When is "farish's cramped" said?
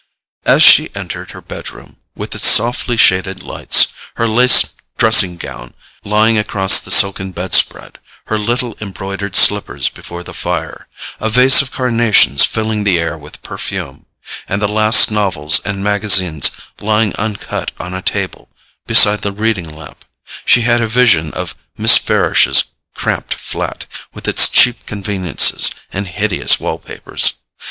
21.99-23.35